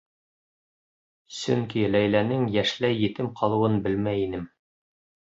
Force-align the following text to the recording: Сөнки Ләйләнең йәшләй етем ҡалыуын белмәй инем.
Сөнки 1.39 1.83
Ләйләнең 1.95 2.45
йәшләй 2.55 2.97
етем 3.03 3.29
ҡалыуын 3.43 3.77
белмәй 3.85 4.25
инем. 4.31 4.49